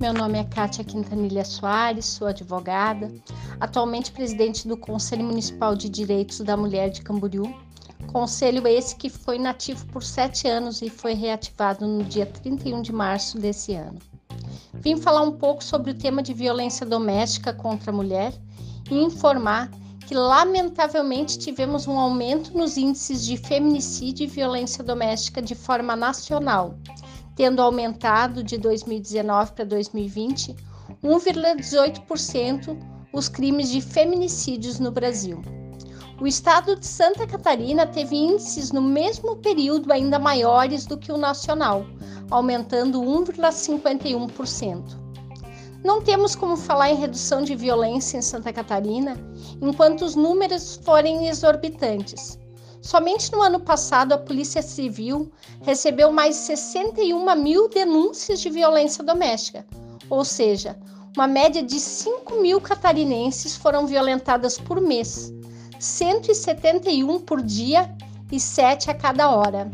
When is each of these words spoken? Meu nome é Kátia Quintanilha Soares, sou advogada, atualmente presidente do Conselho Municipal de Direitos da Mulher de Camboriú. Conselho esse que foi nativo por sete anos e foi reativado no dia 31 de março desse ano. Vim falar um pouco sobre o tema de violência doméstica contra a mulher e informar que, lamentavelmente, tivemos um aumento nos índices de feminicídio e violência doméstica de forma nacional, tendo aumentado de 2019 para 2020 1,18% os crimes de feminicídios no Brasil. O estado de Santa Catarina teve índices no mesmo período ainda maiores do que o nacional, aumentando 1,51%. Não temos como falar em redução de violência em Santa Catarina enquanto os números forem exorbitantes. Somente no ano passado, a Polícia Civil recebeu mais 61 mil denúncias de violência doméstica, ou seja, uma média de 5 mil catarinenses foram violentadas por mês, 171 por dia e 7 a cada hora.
Meu 0.00 0.14
nome 0.14 0.38
é 0.38 0.44
Kátia 0.44 0.82
Quintanilha 0.82 1.44
Soares, 1.44 2.06
sou 2.06 2.26
advogada, 2.26 3.12
atualmente 3.60 4.10
presidente 4.10 4.66
do 4.66 4.74
Conselho 4.74 5.22
Municipal 5.22 5.76
de 5.76 5.90
Direitos 5.90 6.40
da 6.40 6.56
Mulher 6.56 6.88
de 6.88 7.02
Camboriú. 7.02 7.54
Conselho 8.10 8.66
esse 8.66 8.96
que 8.96 9.10
foi 9.10 9.38
nativo 9.38 9.84
por 9.88 10.02
sete 10.02 10.48
anos 10.48 10.80
e 10.80 10.88
foi 10.88 11.12
reativado 11.12 11.86
no 11.86 12.02
dia 12.02 12.24
31 12.24 12.80
de 12.80 12.94
março 12.94 13.38
desse 13.38 13.74
ano. 13.74 13.98
Vim 14.72 14.96
falar 14.96 15.20
um 15.20 15.32
pouco 15.32 15.62
sobre 15.62 15.90
o 15.90 15.94
tema 15.94 16.22
de 16.22 16.32
violência 16.32 16.86
doméstica 16.86 17.52
contra 17.52 17.90
a 17.90 17.94
mulher 17.94 18.32
e 18.90 18.94
informar 18.94 19.70
que, 20.06 20.14
lamentavelmente, 20.14 21.38
tivemos 21.38 21.86
um 21.86 21.98
aumento 21.98 22.56
nos 22.56 22.78
índices 22.78 23.22
de 23.22 23.36
feminicídio 23.36 24.24
e 24.24 24.26
violência 24.26 24.82
doméstica 24.82 25.42
de 25.42 25.54
forma 25.54 25.94
nacional, 25.94 26.74
tendo 27.40 27.62
aumentado 27.62 28.44
de 28.44 28.58
2019 28.58 29.52
para 29.52 29.64
2020 29.64 30.54
1,18% 31.02 32.78
os 33.14 33.30
crimes 33.30 33.70
de 33.70 33.80
feminicídios 33.80 34.78
no 34.78 34.90
Brasil. 34.90 35.40
O 36.20 36.26
estado 36.26 36.76
de 36.76 36.86
Santa 36.86 37.26
Catarina 37.26 37.86
teve 37.86 38.14
índices 38.14 38.72
no 38.72 38.82
mesmo 38.82 39.36
período 39.36 39.90
ainda 39.90 40.18
maiores 40.18 40.84
do 40.84 40.98
que 40.98 41.10
o 41.10 41.16
nacional, 41.16 41.86
aumentando 42.30 43.00
1,51%. 43.00 45.00
Não 45.82 46.02
temos 46.02 46.36
como 46.36 46.58
falar 46.58 46.90
em 46.90 46.96
redução 46.96 47.40
de 47.40 47.56
violência 47.56 48.18
em 48.18 48.22
Santa 48.22 48.52
Catarina 48.52 49.16
enquanto 49.62 50.02
os 50.02 50.14
números 50.14 50.78
forem 50.84 51.28
exorbitantes. 51.28 52.38
Somente 52.82 53.30
no 53.30 53.42
ano 53.42 53.60
passado, 53.60 54.12
a 54.12 54.18
Polícia 54.18 54.62
Civil 54.62 55.30
recebeu 55.62 56.10
mais 56.10 56.36
61 56.36 57.36
mil 57.36 57.68
denúncias 57.68 58.40
de 58.40 58.48
violência 58.48 59.04
doméstica, 59.04 59.66
ou 60.08 60.24
seja, 60.24 60.78
uma 61.16 61.26
média 61.26 61.62
de 61.62 61.78
5 61.78 62.40
mil 62.40 62.60
catarinenses 62.60 63.56
foram 63.56 63.86
violentadas 63.86 64.58
por 64.58 64.80
mês, 64.80 65.32
171 65.78 67.20
por 67.20 67.42
dia 67.42 67.94
e 68.32 68.40
7 68.40 68.90
a 68.90 68.94
cada 68.94 69.30
hora. 69.30 69.70